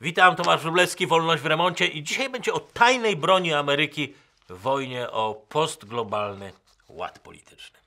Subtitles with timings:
[0.00, 4.14] Witam, Tomasz Wróblewski, Wolność w Remoncie i dzisiaj będzie o tajnej broni Ameryki
[4.48, 6.52] w wojnie o postglobalny
[6.88, 7.78] ład polityczny.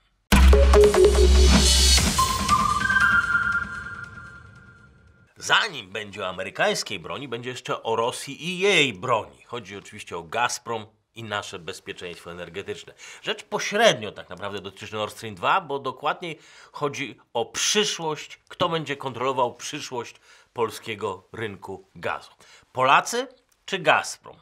[5.38, 9.44] Zanim będzie o amerykańskiej broni, będzie jeszcze o Rosji i jej broni.
[9.46, 10.86] Chodzi oczywiście o Gazprom
[11.16, 12.94] i nasze bezpieczeństwo energetyczne.
[13.22, 16.40] Rzecz pośrednio tak naprawdę dotyczy Nord Stream 2, bo dokładniej
[16.72, 20.16] chodzi o przyszłość, kto będzie kontrolował przyszłość
[20.54, 22.32] polskiego rynku gazu.
[22.74, 23.28] Polacy
[23.66, 24.38] czy Gazprom?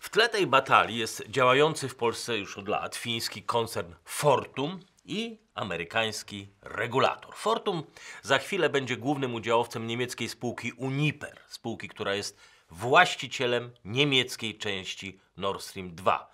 [0.00, 5.38] W tle tej batalii jest działający w Polsce już od lat fiński koncern Fortum i
[5.54, 7.34] amerykański regulator.
[7.34, 7.82] Fortum
[8.22, 12.38] za chwilę będzie głównym udziałowcem niemieckiej spółki Uniper, spółki, która jest
[12.70, 16.33] właścicielem niemieckiej części Nord Stream 2.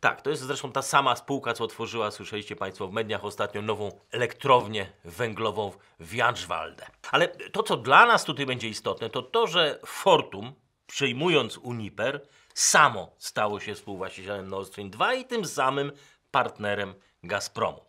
[0.00, 4.00] Tak, to jest zresztą ta sama spółka, co otworzyła, słyszeliście Państwo w mediach ostatnio, nową
[4.10, 6.86] elektrownię węglową w Janszwalde.
[7.10, 10.54] Ale to, co dla nas tutaj będzie istotne, to to, że Fortum,
[10.86, 15.92] przejmując Uniper, samo stało się współwłaścicielem Nord Stream 2 i tym samym
[16.30, 17.84] partnerem Gazpromu.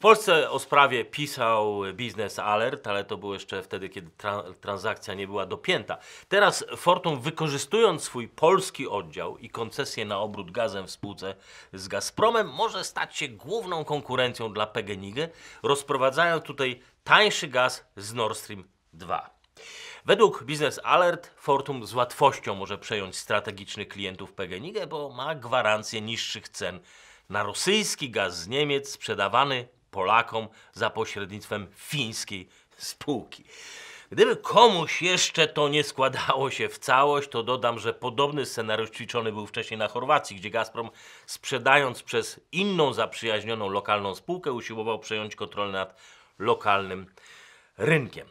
[0.00, 5.26] Polsce o sprawie pisał Business Alert, ale to było jeszcze wtedy, kiedy tra- transakcja nie
[5.26, 5.98] była dopięta.
[6.28, 11.34] Teraz Fortum, wykorzystując swój polski oddział i koncesję na obrót gazem w spółce
[11.72, 15.16] z Gazpromem, może stać się główną konkurencją dla PGNiG,
[15.62, 19.30] rozprowadzając tutaj tańszy gaz z Nord Stream 2.
[20.04, 26.48] Według Business Alert Fortum z łatwością może przejąć strategicznych klientów PGNiG, bo ma gwarancję niższych
[26.48, 26.80] cen
[27.28, 33.44] na rosyjski gaz z Niemiec sprzedawany Polakom za pośrednictwem fińskiej spółki.
[34.10, 39.32] Gdyby komuś jeszcze to nie składało się w całość, to dodam, że podobny scenariusz ćwiczony
[39.32, 40.90] był wcześniej na Chorwacji, gdzie Gazprom
[41.26, 46.00] sprzedając przez inną zaprzyjaźnioną lokalną spółkę usiłował przejąć kontrolę nad
[46.38, 47.06] lokalnym
[47.78, 48.28] rynkiem.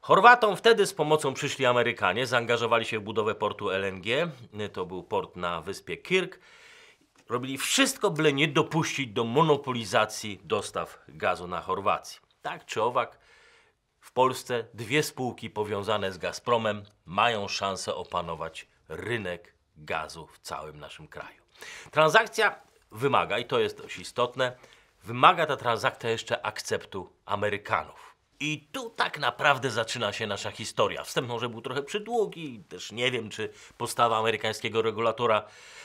[0.00, 4.06] Chorwatom wtedy z pomocą przyszli Amerykanie, zaangażowali się w budowę portu LNG,
[4.72, 6.38] to był port na wyspie Kirk,
[7.30, 12.20] robili wszystko, byle nie dopuścić do monopolizacji dostaw gazu na Chorwacji.
[12.42, 13.18] Tak czy owak,
[14.00, 21.08] w Polsce dwie spółki powiązane z Gazpromem mają szansę opanować rynek gazu w całym naszym
[21.08, 21.42] kraju.
[21.90, 22.60] Transakcja
[22.92, 24.56] wymaga, i to jest dość istotne,
[25.04, 28.09] wymaga ta transakcja jeszcze akceptu Amerykanów.
[28.40, 31.04] I tu tak naprawdę zaczyna się nasza historia.
[31.04, 35.42] Wstęp może był trochę przydługi, też nie wiem, czy postawa amerykańskiego regulatora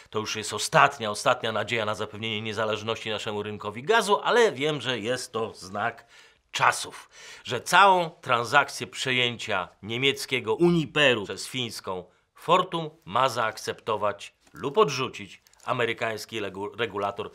[0.10, 5.00] to już jest ostatnia, ostatnia nadzieja na zapewnienie niezależności naszemu rynkowi gazu, ale wiem, że
[5.00, 6.06] jest to znak
[6.52, 7.10] czasów,
[7.44, 12.04] że całą transakcję przejęcia niemieckiego Uniperu przez fińską
[12.36, 16.40] Fortum ma zaakceptować lub odrzucić amerykański
[16.78, 17.32] regulator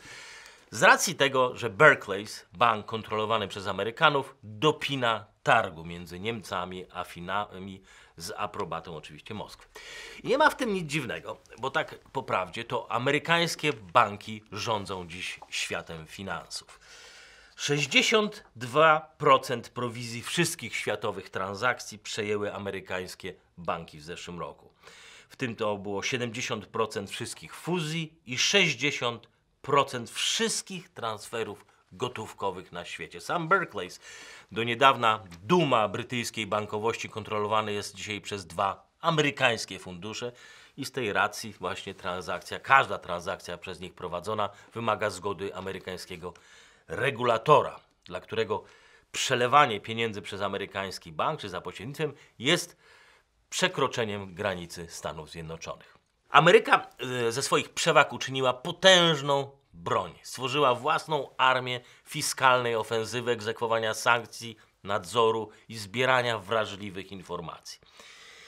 [0.71, 7.81] z racji tego, że Barclays, bank kontrolowany przez Amerykanów, dopina targu między Niemcami a Finami
[8.17, 9.67] z aprobatą oczywiście Moskwy.
[10.23, 15.07] I nie ma w tym nic dziwnego, bo tak po prawdzie to amerykańskie banki rządzą
[15.07, 16.79] dziś światem finansów.
[17.57, 24.73] 62% prowizji wszystkich światowych transakcji przejęły amerykańskie banki w zeszłym roku.
[25.29, 29.19] W tym to było 70% wszystkich fuzji i 60%
[30.11, 33.21] wszystkich transferów gotówkowych na świecie.
[33.21, 33.99] Sam Barclays,
[34.51, 40.31] do niedawna duma brytyjskiej bankowości, kontrolowany jest dzisiaj przez dwa amerykańskie fundusze
[40.77, 46.33] i z tej racji właśnie transakcja, każda transakcja przez nich prowadzona wymaga zgody amerykańskiego
[46.87, 48.63] regulatora, dla którego
[49.11, 52.77] przelewanie pieniędzy przez amerykański bank czy za pośrednictwem jest
[53.49, 56.00] przekroczeniem granicy Stanów Zjednoczonych.
[56.31, 56.87] Ameryka
[57.27, 60.13] e, ze swoich przewag uczyniła potężną broń.
[60.23, 67.79] Stworzyła własną armię fiskalnej ofensywy, egzekwowania sankcji, nadzoru i zbierania wrażliwych informacji.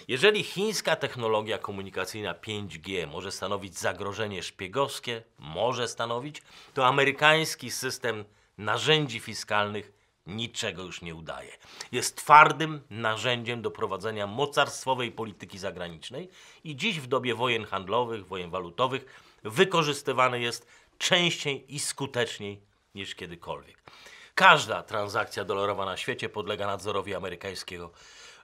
[0.07, 6.41] Jeżeli chińska technologia komunikacyjna 5G może stanowić zagrożenie szpiegowskie, może stanowić,
[6.73, 8.25] to amerykański system
[8.57, 11.51] narzędzi fiskalnych niczego już nie udaje.
[11.91, 16.29] Jest twardym narzędziem do prowadzenia mocarstwowej polityki zagranicznej
[16.63, 19.05] i dziś w dobie wojen handlowych, wojen walutowych
[19.43, 22.61] wykorzystywany jest częściej i skuteczniej
[22.95, 23.83] niż kiedykolwiek.
[24.35, 27.91] Każda transakcja dolarowa na świecie podlega nadzorowi amerykańskiego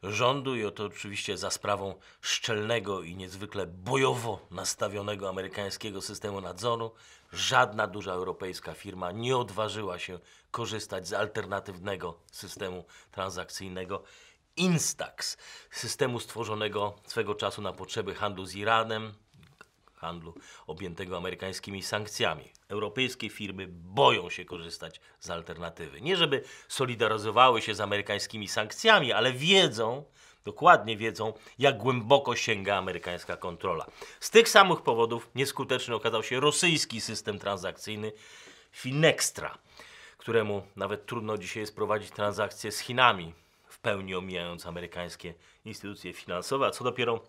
[0.03, 6.92] rządu i oto oczywiście za sprawą szczelnego i niezwykle bojowo nastawionego amerykańskiego systemu nadzoru
[7.31, 10.19] żadna duża europejska firma nie odważyła się
[10.51, 14.03] korzystać z alternatywnego systemu transakcyjnego
[14.55, 15.37] Instax,
[15.71, 19.13] systemu stworzonego swego czasu na potrzeby handlu z Iranem,
[19.95, 20.33] handlu
[20.67, 22.53] objętego amerykańskimi sankcjami.
[22.67, 26.01] Europejskie firmy boją się korzystać z alternatywy.
[26.01, 30.03] Nie żeby solidaryzowały się z amerykańskimi sankcjami, ale wiedzą
[30.50, 33.86] dokładnie wiedzą, jak głęboko sięga amerykańska kontrola.
[34.19, 38.12] Z tych samych powodów nieskuteczny okazał się rosyjski system transakcyjny
[38.72, 39.57] Finextra,
[40.18, 43.34] któremu nawet trudno dzisiaj jest prowadzić transakcje z Chinami,
[43.68, 45.34] w pełni omijając amerykańskie
[45.66, 47.22] instytucje finansowe, a co dopiero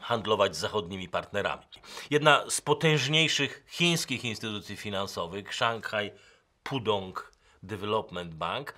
[0.00, 1.64] handlować z zachodnimi partnerami.
[2.10, 6.10] Jedna z potężniejszych chińskich instytucji finansowych, Shanghai
[6.62, 8.74] Pudong Development Bank,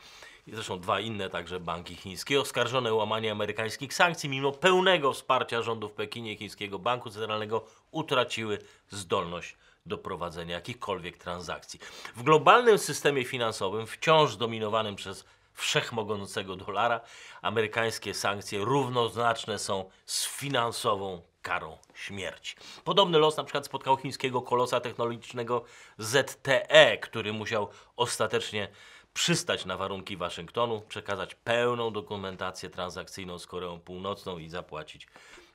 [0.46, 5.62] i zresztą dwa inne także banki chińskie, oskarżone o łamanie amerykańskich sankcji, mimo pełnego wsparcia
[5.62, 8.58] rządu w Pekinie Chińskiego Banku Centralnego, utraciły
[8.90, 9.56] zdolność
[9.86, 11.80] do prowadzenia jakichkolwiek transakcji.
[12.16, 15.24] W globalnym systemie finansowym, wciąż zdominowanym przez
[15.54, 17.00] wszechmogącego dolara,
[17.42, 22.56] amerykańskie sankcje równoznaczne są z finansową karą śmierci.
[22.84, 25.64] Podobny los na przykład spotkał chińskiego kolosa technologicznego
[25.98, 28.68] ZTE, który musiał ostatecznie
[29.14, 35.06] przystać na warunki Waszyngtonu, przekazać pełną dokumentację transakcyjną z Koreą Północną i zapłacić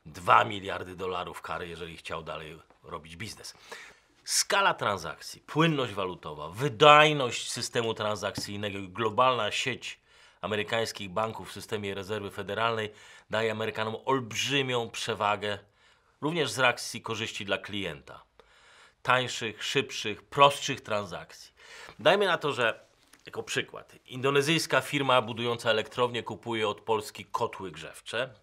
[0.06, 3.54] 2 miliardy dolarów kary, jeżeli chciał dalej robić biznes.
[4.24, 10.00] Skala transakcji, płynność walutowa, wydajność systemu transakcyjnego i globalna sieć
[10.40, 12.90] amerykańskich banków w systemie rezerwy federalnej
[13.30, 15.58] daje Amerykanom olbrzymią przewagę,
[16.20, 18.22] również z racji korzyści dla klienta.
[19.02, 21.52] Tańszych, szybszych, prostszych transakcji.
[21.98, 22.87] Dajmy na to, że
[23.28, 28.34] jako przykład, indonezyjska firma budująca elektrownię kupuje od Polski kotły grzewcze,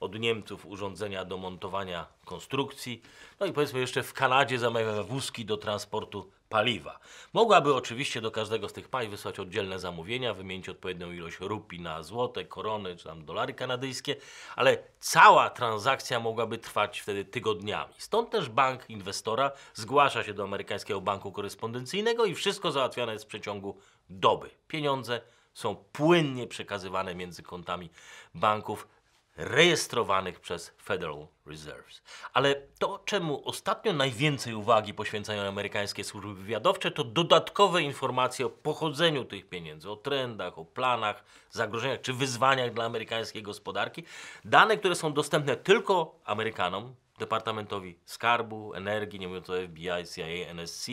[0.00, 3.02] od Niemców urządzenia do montowania konstrukcji,
[3.40, 6.98] no i powiedzmy jeszcze w Kanadzie zamawia wózki do transportu paliwa.
[7.32, 12.02] Mogłaby oczywiście do każdego z tych państw wysłać oddzielne zamówienia, wymienić odpowiednią ilość rupii na
[12.02, 14.16] złote, korony czy tam dolary kanadyjskie,
[14.56, 17.94] ale cała transakcja mogłaby trwać wtedy tygodniami.
[17.98, 23.28] Stąd też bank inwestora zgłasza się do amerykańskiego banku korespondencyjnego i wszystko załatwiane jest w
[23.28, 23.78] przeciągu
[24.10, 24.50] doby.
[24.68, 25.20] Pieniądze
[25.54, 27.90] są płynnie przekazywane między kontami
[28.34, 28.88] banków
[29.36, 32.02] rejestrowanych przez Federal Reserves.
[32.32, 39.24] Ale to, czemu ostatnio najwięcej uwagi poświęcają amerykańskie służby wywiadowcze, to dodatkowe informacje o pochodzeniu
[39.24, 44.04] tych pieniędzy, o trendach, o planach, zagrożeniach czy wyzwaniach dla amerykańskiej gospodarki.
[44.44, 50.86] Dane, które są dostępne tylko Amerykanom, Departamentowi Skarbu, Energii, nie mówiąc o FBI, CIA, NSC.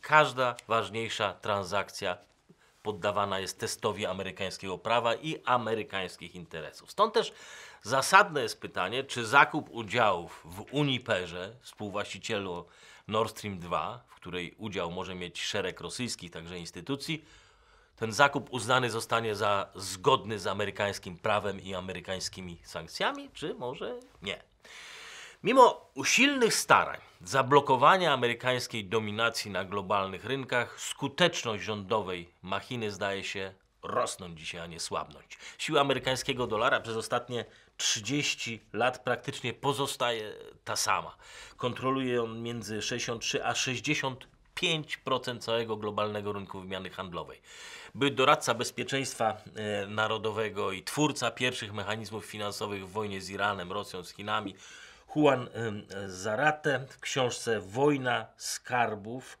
[0.00, 2.18] Każda ważniejsza transakcja
[2.86, 6.90] poddawana jest testowi amerykańskiego prawa i amerykańskich interesów.
[6.90, 7.32] Stąd też
[7.82, 12.66] zasadne jest pytanie, czy zakup udziałów w Uniperze, współwłaścicielu
[13.08, 17.24] Nord Stream 2, w której udział może mieć szereg rosyjskich także instytucji,
[17.96, 24.42] ten zakup uznany zostanie za zgodny z amerykańskim prawem i amerykańskimi sankcjami, czy może nie.
[25.46, 33.52] Mimo usilnych starań zablokowania amerykańskiej dominacji na globalnych rynkach, skuteczność rządowej machiny zdaje się
[33.82, 35.38] rosnąć dzisiaj, a nie słabnąć.
[35.58, 37.44] Siła amerykańskiego dolara przez ostatnie
[37.76, 40.32] 30 lat praktycznie pozostaje
[40.64, 41.16] ta sama.
[41.56, 47.40] Kontroluje on między 63 a 65% całego globalnego rynku wymiany handlowej.
[47.94, 54.04] By doradca bezpieczeństwa e, narodowego i twórca pierwszych mechanizmów finansowych w wojnie z Iranem, Rosją,
[54.04, 54.54] z Chinami,
[55.16, 55.48] Juan
[56.06, 59.38] Zarate w książce Wojna skarbów,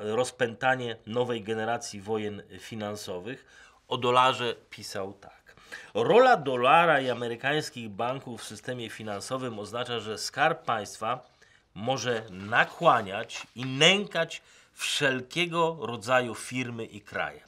[0.00, 3.44] rozpętanie nowej generacji wojen finansowych
[3.88, 5.54] o dolarze pisał tak.
[5.94, 11.26] Rola dolara i amerykańskich banków w systemie finansowym oznacza, że skarb państwa
[11.74, 17.40] może nakłaniać i nękać wszelkiego rodzaju firmy i kraje.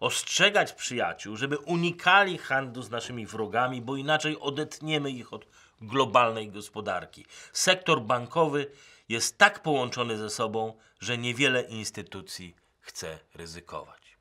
[0.00, 5.46] Ostrzegać przyjaciół, żeby unikali handlu z naszymi wrogami, bo inaczej odetniemy ich od
[5.80, 7.24] globalnej gospodarki.
[7.52, 8.70] Sektor bankowy
[9.08, 14.16] jest tak połączony ze sobą, że niewiele instytucji chce ryzykować.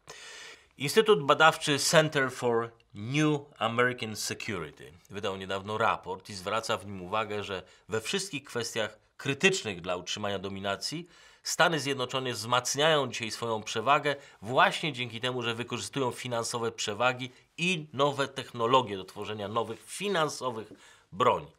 [0.78, 7.44] Instytut badawczy Center for New American Security wydał niedawno raport i zwraca w nim uwagę,
[7.44, 11.08] że we wszystkich kwestiach krytycznych dla utrzymania dominacji
[11.44, 18.28] Stany Zjednoczone wzmacniają dzisiaj swoją przewagę właśnie dzięki temu, że wykorzystują finansowe przewagi i nowe
[18.28, 20.74] technologie do tworzenia nowych finansowych
[21.12, 21.52] broni.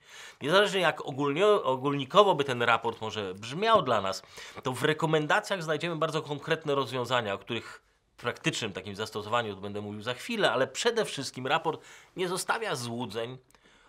[0.43, 4.23] Niezależnie jak ogólnie, ogólnikowo by ten raport może brzmiał dla nas,
[4.63, 7.83] to w rekomendacjach znajdziemy bardzo konkretne rozwiązania, o których
[8.17, 11.81] w praktycznym takim zastosowaniu będę mówił za chwilę, ale przede wszystkim raport
[12.17, 13.39] nie zostawia złudzeń,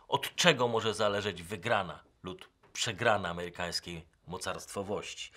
[0.08, 5.32] od czego może zależeć wygrana lub przegrana amerykańskiej mocarstwowości.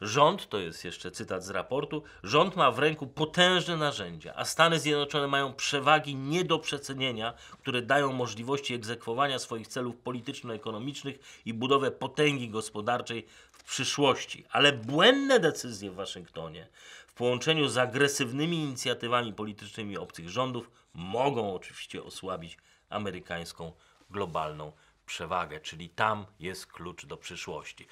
[0.00, 4.80] Rząd, to jest jeszcze cytat z raportu, rząd ma w ręku potężne narzędzia, a Stany
[4.80, 11.90] Zjednoczone mają przewagi nie do przecenienia, które dają możliwości egzekwowania swoich celów polityczno-ekonomicznych i budowę
[11.90, 14.44] potęgi gospodarczej w przyszłości.
[14.50, 16.68] Ale błędne decyzje w Waszyngtonie
[17.06, 22.58] w połączeniu z agresywnymi inicjatywami politycznymi obcych rządów mogą oczywiście osłabić
[22.90, 23.72] amerykańską
[24.10, 24.72] globalną
[25.08, 27.86] przewagę, czyli tam jest klucz do przyszłości.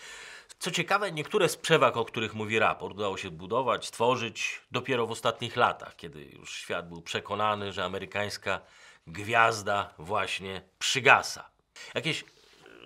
[0.59, 5.11] Co ciekawe, niektóre z przewag, o których mówi raport, udało się budować, stworzyć dopiero w
[5.11, 8.61] ostatnich latach, kiedy już świat był przekonany, że amerykańska
[9.07, 11.51] gwiazda właśnie przygasa.
[11.95, 12.25] Jakieś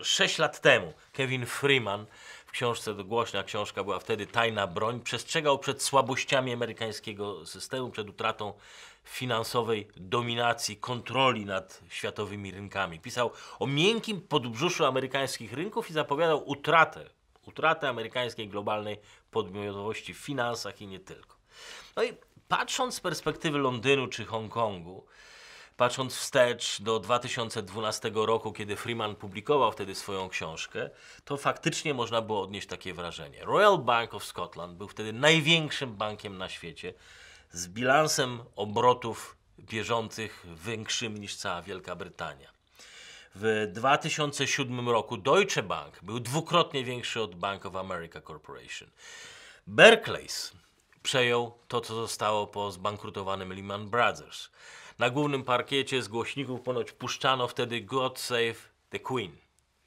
[0.02, 2.06] 6 lat temu Kevin Freeman
[2.46, 8.52] w książce, głośna książka była wtedy Tajna Broń, przestrzegał przed słabościami amerykańskiego systemu, przed utratą
[9.04, 13.00] finansowej dominacji, kontroli nad światowymi rynkami.
[13.00, 17.10] Pisał o miękkim podbrzuszu amerykańskich rynków i zapowiadał utratę,
[17.46, 18.98] utratę amerykańskiej globalnej
[19.30, 21.36] podmiotowości w finansach i nie tylko.
[21.96, 22.12] No i
[22.48, 25.06] patrząc z perspektywy Londynu czy Hongkongu,
[25.76, 30.90] patrząc wstecz do 2012 roku, kiedy Freeman publikował wtedy swoją książkę,
[31.24, 33.44] to faktycznie można było odnieść takie wrażenie.
[33.44, 36.94] Royal Bank of Scotland był wtedy największym bankiem na świecie,
[37.52, 42.50] z bilansem obrotów bieżących większym niż cała Wielka Brytania.
[43.34, 48.88] W 2007 roku Deutsche Bank był dwukrotnie większy od Bank of America Corporation.
[49.66, 50.52] Barclays
[51.02, 54.48] przejął to, co zostało po zbankrutowanym Lehman Brothers.
[54.98, 59.36] Na głównym parkiecie z głośników ponoć puszczano wtedy God Save the Queen.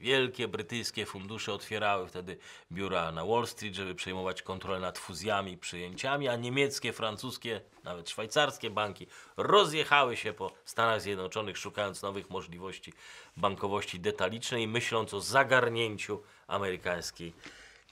[0.03, 2.37] Wielkie brytyjskie fundusze otwierały wtedy
[2.71, 8.09] biura na Wall Street, żeby przejmować kontrolę nad fuzjami i przyjęciami, a niemieckie, francuskie, nawet
[8.09, 9.07] szwajcarskie banki
[9.37, 12.93] rozjechały się po Stanach Zjednoczonych, szukając nowych możliwości
[13.37, 17.33] bankowości detalicznej, myśląc o zagarnięciu amerykańskiej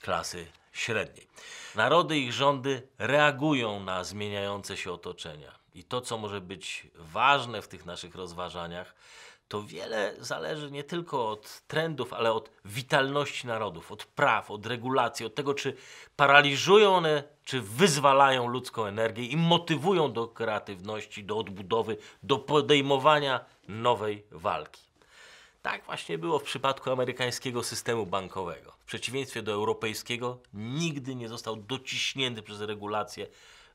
[0.00, 1.26] klasy średniej.
[1.74, 5.52] Narody i ich rządy reagują na zmieniające się otoczenia.
[5.74, 8.94] I to, co może być ważne w tych naszych rozważaniach,
[9.52, 15.26] to wiele zależy nie tylko od trendów, ale od witalności narodów, od praw, od regulacji,
[15.26, 15.76] od tego, czy
[16.16, 24.24] paraliżują one, czy wyzwalają ludzką energię i motywują do kreatywności, do odbudowy, do podejmowania nowej
[24.30, 24.82] walki.
[25.62, 28.72] Tak właśnie było w przypadku amerykańskiego systemu bankowego.
[28.78, 33.26] W przeciwieństwie do europejskiego, nigdy nie został dociśnięty przez regulacje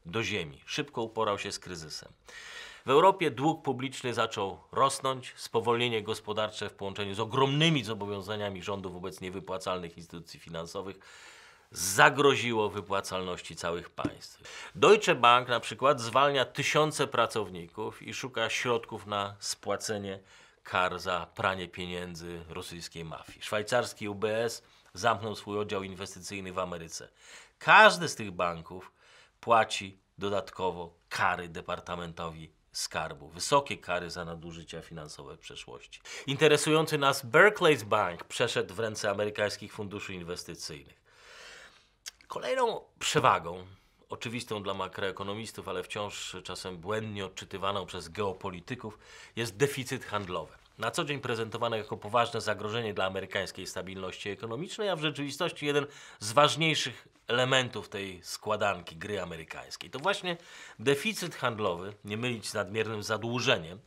[0.05, 0.61] do ziemi.
[0.65, 2.11] Szybko uporał się z kryzysem.
[2.87, 9.21] W Europie dług publiczny zaczął rosnąć, spowolnienie gospodarcze w połączeniu z ogromnymi zobowiązaniami rządu wobec
[9.21, 10.99] niewypłacalnych instytucji finansowych
[11.71, 14.69] zagroziło wypłacalności całych państw.
[14.75, 20.19] Deutsche Bank na przykład zwalnia tysiące pracowników i szuka środków na spłacenie
[20.63, 23.41] kar za pranie pieniędzy rosyjskiej mafii.
[23.41, 24.63] Szwajcarski UBS
[24.93, 27.09] zamknął swój oddział inwestycyjny w Ameryce.
[27.59, 28.91] Każdy z tych banków
[29.39, 33.29] płaci dodatkowo kary Departamentowi Skarbu.
[33.29, 36.01] Wysokie kary za nadużycia finansowe w przeszłości.
[36.27, 41.01] Interesujący nas Barclays Bank przeszedł w ręce amerykańskich funduszy inwestycyjnych.
[42.27, 43.67] Kolejną przewagą,
[44.09, 48.99] oczywistą dla makroekonomistów, ale wciąż czasem błędnie odczytywaną przez geopolityków,
[49.35, 50.53] jest deficyt handlowy.
[50.77, 55.85] Na co dzień prezentowane jako poważne zagrożenie dla amerykańskiej stabilności ekonomicznej, a w rzeczywistości jeden
[56.19, 59.89] z ważniejszych elementów tej składanki gry amerykańskiej.
[59.89, 60.37] To właśnie
[60.79, 63.79] deficyt handlowy, nie mylić z nadmiernym zadłużeniem,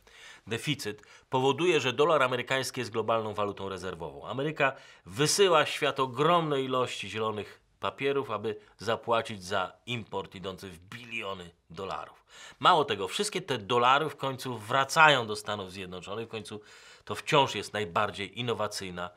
[0.47, 4.27] deficyt powoduje, że dolar amerykański jest globalną walutą rezerwową.
[4.27, 12.25] Ameryka wysyła świat ogromne ilości zielonych papierów, aby zapłacić za import idący w biliony dolarów.
[12.59, 16.61] Mało tego, wszystkie te dolary w końcu wracają do Stanów Zjednoczonych, w końcu
[17.05, 19.09] to wciąż jest najbardziej innowacyjna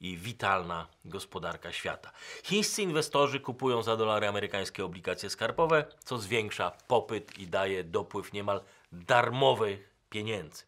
[0.00, 2.12] i witalna gospodarka świata.
[2.44, 8.60] Chińscy inwestorzy kupują za dolary amerykańskie obligacje skarbowe, co zwiększa popyt i daje dopływ niemal
[8.92, 10.64] darmowych pieniędzy.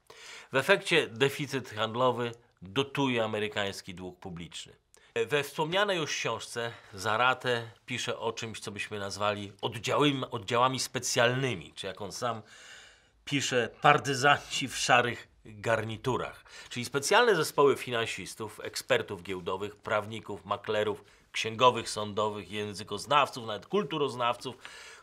[0.53, 2.33] W efekcie deficyt handlowy
[2.63, 4.73] dotuje amerykański dług publiczny.
[5.15, 9.53] We wspomnianej już książce Zarate pisze o czymś, co byśmy nazwali
[10.31, 12.43] oddziałami specjalnymi, czy jak on sam
[13.25, 22.51] pisze, partyzanci w szarych garniturach, czyli specjalne zespoły finansistów, ekspertów giełdowych, prawników, maklerów, księgowych, sądowych,
[22.51, 24.57] językoznawców, nawet kulturoznawców,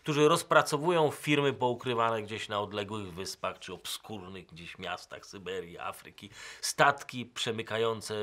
[0.03, 6.29] którzy rozpracowują firmy poukrywane gdzieś na odległych wyspach czy obskurnych gdzieś miastach Syberii, Afryki,
[6.61, 8.13] statki przemykające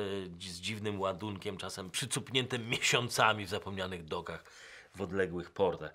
[0.40, 4.44] z dziwnym ładunkiem, czasem przycupnięte miesiącami w zapomnianych dokach
[4.94, 5.92] w odległych portach.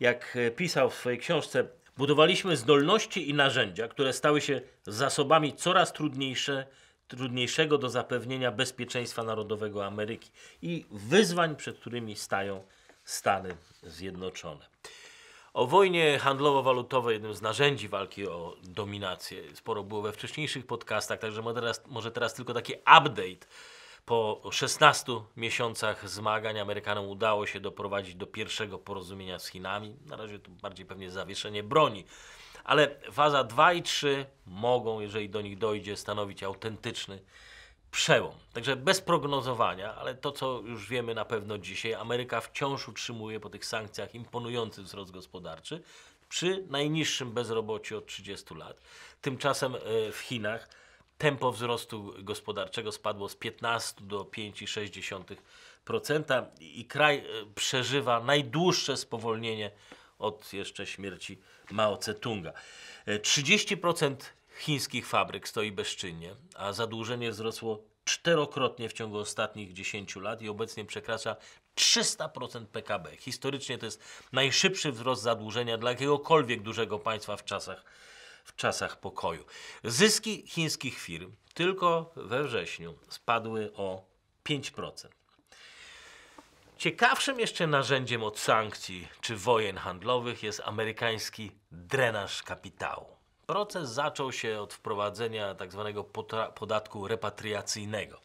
[0.00, 6.66] Jak pisał w swojej książce Budowaliśmy zdolności i narzędzia, które stały się zasobami coraz trudniejsze,
[7.08, 10.30] trudniejszego do zapewnienia bezpieczeństwa narodowego Ameryki
[10.62, 12.64] i wyzwań, przed którymi stają
[13.04, 14.66] Stany Zjednoczone.
[15.54, 21.42] O wojnie handlowo-walutowej, jednym z narzędzi walki o dominację, sporo było we wcześniejszych podcastach, także
[21.54, 23.46] teraz, może teraz tylko taki update.
[24.04, 29.96] Po 16 miesiącach zmagań Amerykanom udało się doprowadzić do pierwszego porozumienia z Chinami.
[30.06, 32.04] Na razie to bardziej pewnie zawieszenie broni,
[32.64, 37.22] ale faza 2 i 3 mogą, jeżeli do nich dojdzie, stanowić autentyczny
[37.94, 38.34] przełom.
[38.52, 43.50] Także bez prognozowania, ale to co już wiemy na pewno dzisiaj, Ameryka wciąż utrzymuje po
[43.50, 45.82] tych sankcjach imponujący wzrost gospodarczy
[46.28, 48.80] przy najniższym bezrobociu od 30 lat.
[49.20, 49.78] Tymczasem e,
[50.12, 50.68] w Chinach
[51.18, 57.22] tempo wzrostu gospodarczego spadło z 15 do 5,6% i kraj e,
[57.54, 59.70] przeżywa najdłuższe spowolnienie
[60.18, 61.38] od jeszcze śmierci
[61.70, 62.52] Mao Tse-tunga.
[63.06, 64.16] E, 30%
[64.58, 70.84] chińskich fabryk stoi bezczynnie, a zadłużenie wzrosło czterokrotnie w ciągu ostatnich 10 lat i obecnie
[70.84, 71.36] przekracza
[71.76, 73.16] 300% PKB.
[73.16, 77.84] Historycznie to jest najszybszy wzrost zadłużenia dla jakiegokolwiek dużego państwa w czasach,
[78.44, 79.44] w czasach pokoju.
[79.84, 84.04] Zyski chińskich firm tylko we wrześniu spadły o
[84.44, 85.08] 5%.
[86.78, 93.13] Ciekawszym jeszcze narzędziem od sankcji czy wojen handlowych jest amerykański drenaż kapitału.
[93.46, 96.04] Proces zaczął się od wprowadzenia tzw.
[96.54, 98.20] podatku repatriacyjnego.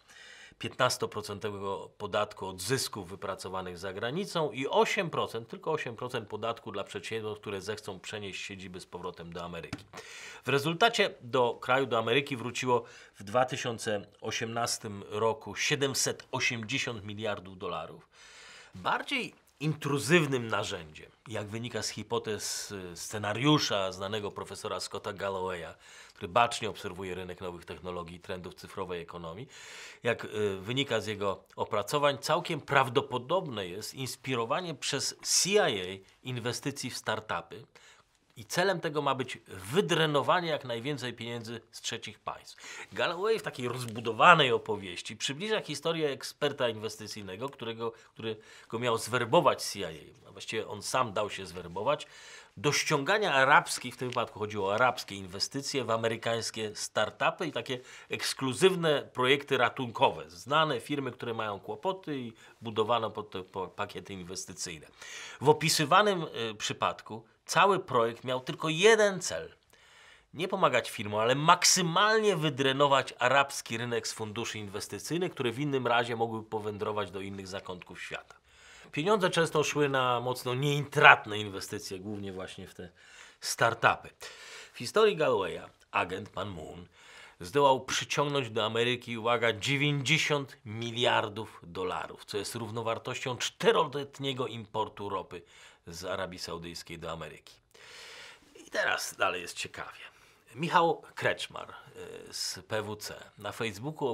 [0.59, 7.61] 15% podatku od zysków wypracowanych za granicą i 8%, tylko 8% podatku dla przedsiębiorstw, które
[7.61, 9.85] zechcą przenieść siedziby z powrotem do Ameryki.
[10.43, 12.83] W rezultacie do kraju, do Ameryki wróciło
[13.15, 18.09] w 2018 roku 780 miliardów dolarów.
[18.75, 25.75] Bardziej intruzywnym narzędziem, jak wynika z hipotez y, scenariusza znanego profesora Scotta Gallowaya,
[26.13, 29.47] który bacznie obserwuje rynek nowych technologii i trendów cyfrowej ekonomii,
[30.03, 35.67] jak y, wynika z jego opracowań, całkiem prawdopodobne jest inspirowanie przez CIA
[36.23, 37.65] inwestycji w startupy,
[38.39, 42.87] i celem tego ma być wydrenowanie jak najwięcej pieniędzy z trzecich państw.
[42.91, 49.89] Galloway w takiej rozbudowanej opowieści przybliża historię eksperta inwestycyjnego, którego, którego miał zwerbować CIA.
[50.27, 52.07] A właściwie on sam dał się zwerbować
[52.57, 57.79] do ściągania arabskich, w tym wypadku chodziło o arabskie inwestycje w amerykańskie startupy i takie
[58.09, 60.29] ekskluzywne projekty ratunkowe.
[60.29, 63.43] Znane firmy, które mają kłopoty i budowano pod te
[63.75, 64.87] pakiety inwestycyjne.
[65.41, 69.55] W opisywanym y, przypadku Cały projekt miał tylko jeden cel.
[70.33, 76.15] Nie pomagać firmom, ale maksymalnie wydrenować arabski rynek z funduszy inwestycyjnych, które w innym razie
[76.15, 78.35] mogły powędrować do innych zakątków świata.
[78.91, 82.89] Pieniądze często szły na mocno nieintratne inwestycje, głównie właśnie w te
[83.41, 84.09] startupy.
[84.73, 86.85] W historii Gallowaya agent pan Moon
[87.39, 95.41] zdołał przyciągnąć do Ameryki, uwaga, 90 miliardów dolarów, co jest równowartością czteroletniego importu ropy
[95.93, 97.55] z Arabii Saudyjskiej do Ameryki.
[98.55, 99.99] I teraz dalej jest ciekawie.
[100.55, 101.69] Michał Kreczmar
[102.29, 104.07] y, z PWC na Facebooku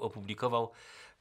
[0.00, 0.72] opublikował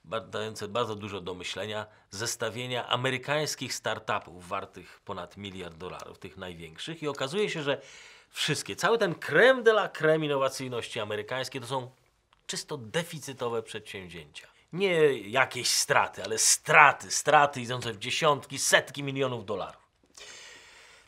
[0.06, 7.08] dające bardzo dużo do myślenia zestawienia amerykańskich startupów wartych ponad miliard dolarów, tych największych i
[7.08, 7.82] okazuje się, że
[8.30, 11.92] wszystkie, cały ten creme de la creme innowacyjności amerykańskiej to są
[12.48, 14.48] czysto deficytowe przedsięwzięcia.
[14.74, 19.91] Nie jakieś straty, ale straty, straty idące w dziesiątki, setki milionów dolarów.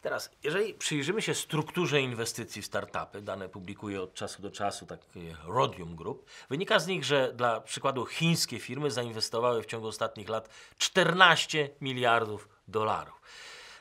[0.04, 5.36] Teraz, jeżeli przyjrzymy się strukturze inwestycji w startupy, dane publikuje od czasu do czasu takie
[5.46, 10.50] Rodium Group, wynika z nich, że dla przykładu chińskie firmy zainwestowały w ciągu ostatnich lat
[10.78, 13.22] 14 miliardów dolarów.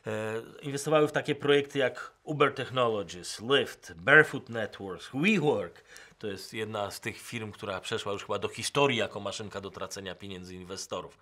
[0.06, 5.84] E, inwestowały w takie projekty jak Uber Technologies, Lyft, Barefoot Networks, WeWork.
[6.22, 9.70] To jest jedna z tych firm, która przeszła już chyba do historii jako maszynka do
[9.70, 11.18] tracenia pieniędzy inwestorów.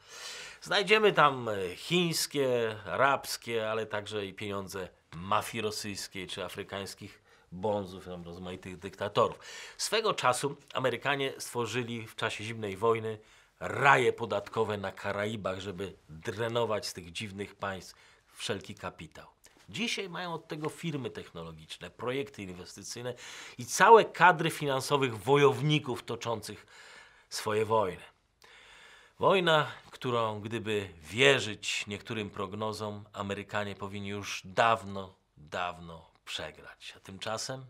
[0.63, 8.25] Znajdziemy tam e, chińskie, arabskie, ale także i pieniądze mafii rosyjskiej czy afrykańskich bonzów, tam
[8.25, 9.39] rozmaitych dyktatorów.
[9.77, 13.19] Swego czasu Amerykanie stworzyli w czasie zimnej wojny
[13.61, 17.95] raje podatkowe na Karaibach, żeby drenować z tych dziwnych państw
[18.33, 19.27] wszelki kapitał.
[19.71, 23.15] Dzisiaj mają od tego firmy technologiczne, projekty inwestycyjne
[23.59, 26.67] i całe kadry finansowych wojowników toczących
[27.29, 28.03] swoje wojny.
[29.19, 36.95] Wojna, którą gdyby wierzyć niektórym prognozom, Amerykanie powinni już dawno, dawno przegrać.
[36.97, 37.67] A tymczasem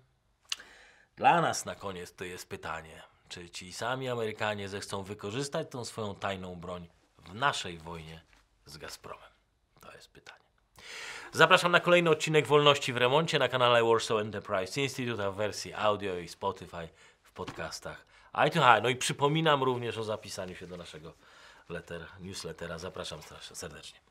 [1.16, 6.14] dla nas na koniec to jest pytanie, czy ci sami Amerykanie zechcą wykorzystać tą swoją
[6.14, 8.22] tajną broń w naszej wojnie
[8.66, 9.30] z Gazpromem?
[9.80, 10.49] To jest pytanie.
[11.32, 16.16] Zapraszam na kolejny odcinek Wolności w Remoncie na kanale Warsaw Enterprise Institute w wersji audio
[16.16, 16.88] i Spotify
[17.22, 18.06] w podcastach.
[18.82, 21.12] No i przypominam również o zapisaniu się do naszego
[21.68, 22.78] letter, newslettera.
[22.78, 24.09] Zapraszam serdecznie.